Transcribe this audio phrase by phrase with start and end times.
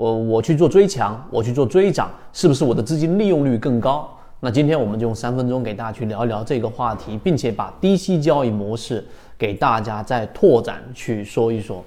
[0.00, 4.08] 我我去做追强，我去做追涨，是不是我的资金利用率更高？
[4.40, 11.84] 那今天我们就用三分钟给大家去聊一聊这个话题，并且把低息交易模式给大家再拓展去说一说。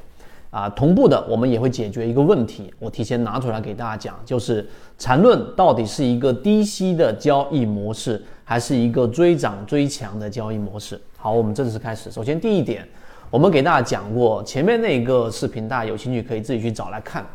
[0.51, 4.63] 啊，同步的我们也会解决一个问题，我提前拿出来给大家讲，就是
[4.99, 11.01] 缠论到底是一个低息的交易模式，还是一个追涨追强的交易模式？
[11.17, 12.11] 好，我们正式开始。
[12.11, 12.87] 首先第一点，
[13.31, 17.25] 我们给大家讲过前面那个视频，大家有兴趣可以自己去找来看。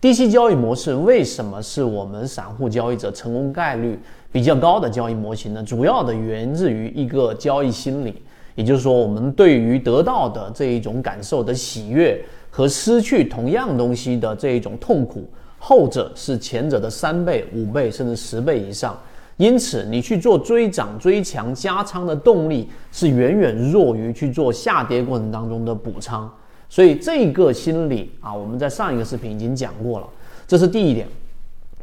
[0.00, 3.98] 低息交易模式为什么是我们散户交易者成功概率
[4.30, 5.62] 比较高的交易模型呢？
[5.62, 8.14] 主要的源自于一个交易心理，
[8.54, 12.22] 也就是说，我们对于得到的这一种感受的喜悦。
[12.48, 15.28] 和失去同样东西的这一种痛苦，
[15.58, 18.98] 后者是前者的三倍、五倍甚至十倍以上。
[19.36, 26.32] 因此，你去做追涨追强加仓的动力是远远弱于去做下跌过程当中的补仓。
[26.68, 30.06] 所以，这个心理啊，我们在上一个视频已经讲过了。
[30.46, 31.06] 这是第一点。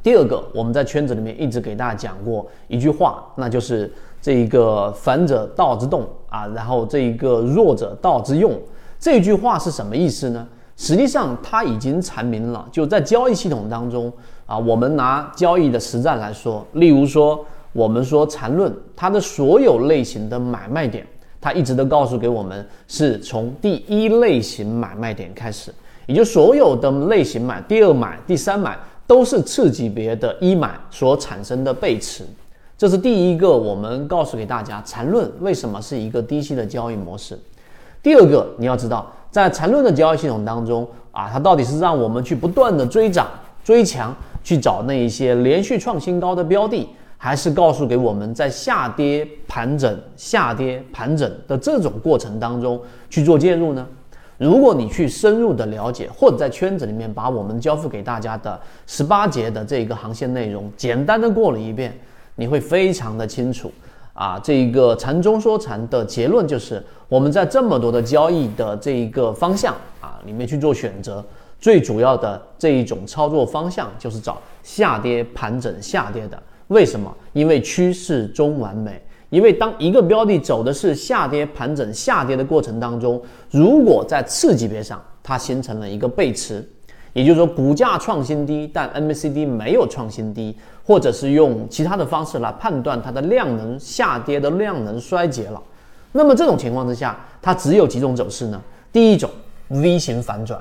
[0.01, 3.89] 第二个，我们在圈子里面一直给大家讲过一句话，那就是
[4.21, 8.51] 这一个反者道之动啊，然后这一个弱者道之用。
[8.99, 10.45] 这句话是什么意思呢？
[10.75, 14.11] 实际上，它已经阐明了，就在交易系统当中
[14.45, 21.07] 啊，我们拿交易的实战来说，例如说，我们说缠论，它的所有类型的买卖点，
[21.43, 25.73] 它一直都告诉给我们，是从第一类型买卖点开始，
[26.05, 32.23] 也就所有的类型买、第二买、第三买，都是次级别的一买所产生的背驰，
[32.77, 37.37] 这是第一个，我们告诉给大家，缠论为什么是一个低息的交易模式。
[38.01, 39.11] 第二个，你要知道。
[39.29, 43.27] 在缠论的交易系统当中啊，它到底是让我们去不断的追涨
[43.63, 46.87] 追强，去找那一些连续创新高的标的，
[47.23, 52.77] 还是告诉给我们在下跌盘整、下跌盘整的这种过程当中
[53.09, 53.87] 去做介入呢？
[54.37, 61.97] 如果你去深入的了解，或者在圈子里面把我们交付给大家的十八节的这一个航线内容简单的过了一遍，
[62.35, 63.71] 你会非常的清楚。
[64.13, 71.23] 啊，这一个禅中说禅的结论就是，我们在这么多的交易的这一个方向啊里面去做选择，
[71.57, 76.37] 最主要的这一种操作方向就是找下跌盘整下跌的。
[76.67, 77.15] 为什么？
[77.33, 79.01] 因为趋势中完美。
[79.29, 86.67] 因为当一个标的走的是下跌盘整下跌的过程当中，如果在次级别上它形成了一个背驰。
[87.13, 95.61] 也就是说，股价创新低，但 MACD 没有创新低，或者是用其他的方式来判断它的量能下跌的量能衰竭了。
[96.11, 98.59] 那么这种情况之下，它只有几种走势呢？
[98.91, 99.29] 第一种
[99.67, 100.59] V 型反转，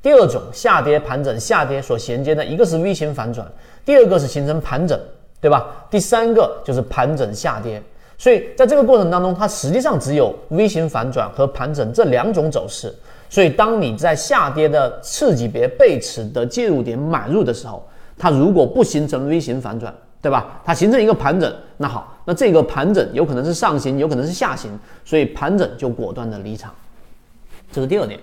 [0.00, 3.44] 第二种下跌盘整下跌所衔接的一个是 V 型反转，
[3.84, 4.96] 第二个是形成盘整，
[5.40, 5.86] 对吧？
[5.90, 7.82] 第三个就是盘整下跌。
[8.18, 12.94] 所以在这个过程当中，它实际上只有 V 型反转和盘整这两种走势。
[13.30, 20.60] 所以，当你在下跌的次级别背驰的介入点买入的时候，它如果不形成 V 型反转，对吧？
[20.64, 26.74] 它形成一个盘整，那好，那这个盘整有可能是上行，有可能是下行，所以盘整就果断的离场。
[27.70, 28.18] 这是第二点。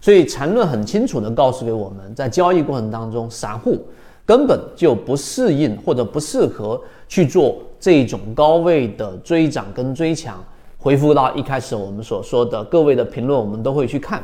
[0.00, 3.86] 所以缠论很清楚的告诉给我们，在交易过程当中，散户
[4.26, 6.78] 根本就不适应或者不适合
[7.08, 10.44] 去做这种高位的追涨跟追强。
[10.76, 14.22] 回复到一开始我们所说的各位的评论，我们都会去看。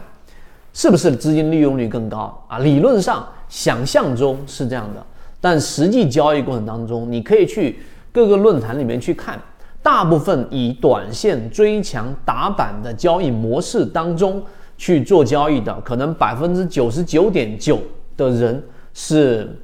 [0.75, 2.59] 是不是资金利用率更高啊？
[2.59, 5.05] 理论上想象中是这样的，
[5.39, 7.79] 但实际交易过程当中，你可以去
[8.11, 9.39] 各个论坛里面去看，
[9.83, 14.43] 大部分以短线追强打板的交易模式当中
[14.79, 17.79] 去做交易的，可能百分之九十九点九
[18.17, 18.63] 的人
[18.95, 19.55] 是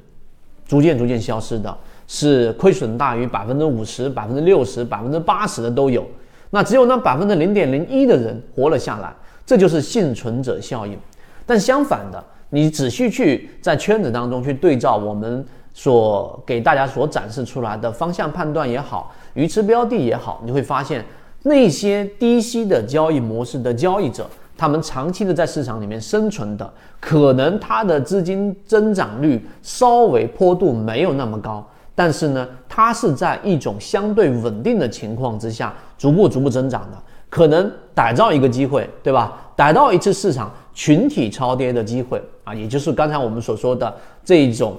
[0.69, 6.07] 逐渐逐渐消失的，是亏损大于百分之五十、百分之六十、百分之八十的都有，
[6.51, 9.11] 那只有那百分之零点零一的人活了下来。
[9.47, 10.95] 这就是幸存者效应，
[11.43, 15.43] 但相反的，你仔细去在圈子当中去对照我们
[15.73, 21.03] 所给大家所展示出来的方向判断也好，鱼池标的也好，你会发现
[21.41, 36.97] 那些低息的交易模式的交易者，他们长期的在市场里面生存的，可能它的资金增长率稍微坡度没有那么高，但是呢，它是在一种相对稳定的情况之下，逐步逐步增长的。
[37.29, 39.39] 可能逮到一个机会，对吧？
[39.55, 43.95] 逮到一次市场群体超跌的机会啊，也就是刚才我们所说的
[44.25, 44.75] 这一种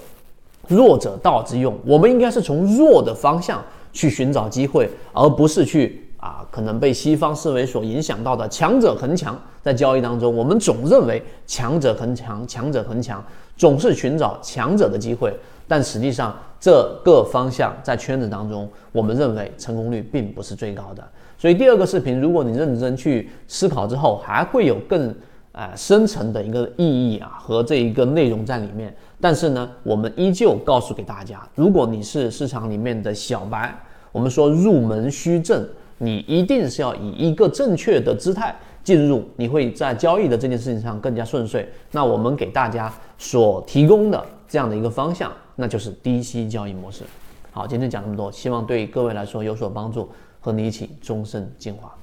[0.69, 1.75] 弱者道之用。
[1.87, 3.64] 我们应该是从弱的方向
[3.94, 9.37] 去寻找机会，而不是去啊，可能被西方思维所影响到的强者恒强。
[9.62, 13.25] 在交易当中，我们总认为强者恒强，强者恒强，
[13.56, 15.34] 总是寻找强者的机会。
[15.67, 21.02] 但实际上，这个方向在圈子当中，我们认为成功率并不是最高的。
[21.38, 25.14] 所以第二个视频，如果你认真去思考之后，还会有更
[25.52, 28.94] 呃深层的一个意义啊和这一个内容在里面。
[29.20, 33.75] 但是呢，我们依旧告诉给大家，如果你是市场里面的小白，
[34.11, 35.66] 我们说入门须正，
[36.02, 41.69] 你一定是要以一个正确的姿态进入，你会在交易的这件事情上更加顺遂。
[41.91, 47.05] 那我们给大家所提供的这样的一个方向，那就是低息交易模式。
[47.52, 50.08] 好，今天讲这么多，希望对各位来说有所帮助，
[50.41, 51.94] 和你一起终身进化。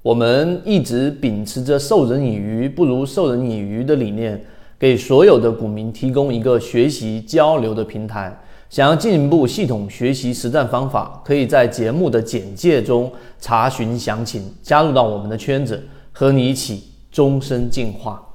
[0.00, 4.40] 我们一直秉持着授人以鱼不如授人以渔的理念。
[4.78, 8.36] 给所有的股民提供一个学习交流的平台。
[8.70, 15.80] 想要进一步系统学习实战方法，可以在节目的简介中查询详情，加入到我们的圈子，
[16.10, 16.82] 和你一起
[17.12, 18.26] 终身进化。